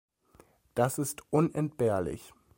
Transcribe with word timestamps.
Das 0.73 0.97
ist 0.97 1.31
unentbehrlich. 1.31 2.33